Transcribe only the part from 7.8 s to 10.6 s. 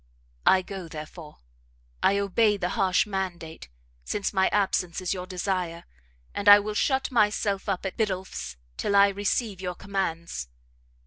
at Biddulph's till I receive your commands.